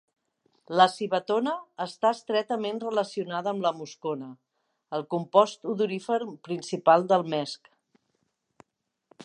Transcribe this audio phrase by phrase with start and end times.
[0.79, 1.51] La civetona
[1.83, 4.29] està estretament relacionada amb la muscona,
[4.99, 7.71] el compost odorífer principal del mesc.